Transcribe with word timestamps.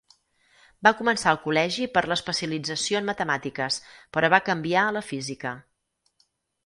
Va 0.87 0.91
començar 1.01 1.33
el 1.35 1.39
col·legi 1.43 1.85
per 1.97 2.03
l'especialització 2.11 3.01
en 3.01 3.09
matemàtiques, 3.11 3.77
però 4.17 4.33
va 4.35 4.41
canviar 4.49 4.87
a 4.87 4.95
la 4.97 5.05
física. 5.11 5.53